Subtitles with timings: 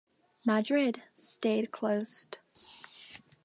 [0.47, 2.39] "Madrid" stayed closed.